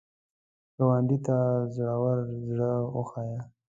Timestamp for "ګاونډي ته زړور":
0.77-2.17